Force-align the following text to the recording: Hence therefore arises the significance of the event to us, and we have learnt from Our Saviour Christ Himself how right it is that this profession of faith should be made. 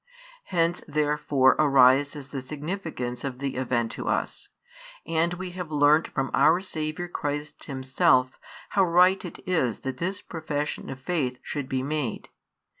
Hence 0.45 0.83
therefore 0.87 1.55
arises 1.59 2.29
the 2.29 2.41
significance 2.41 3.23
of 3.23 3.37
the 3.37 3.55
event 3.55 3.91
to 3.91 4.07
us, 4.07 4.47
and 5.05 5.35
we 5.35 5.51
have 5.51 5.69
learnt 5.69 6.07
from 6.07 6.31
Our 6.33 6.59
Saviour 6.59 7.07
Christ 7.07 7.65
Himself 7.65 8.39
how 8.69 8.83
right 8.83 9.23
it 9.23 9.41
is 9.47 9.81
that 9.81 9.97
this 9.97 10.19
profession 10.19 10.89
of 10.89 10.99
faith 11.01 11.37
should 11.43 11.69
be 11.69 11.83
made. 11.83 12.29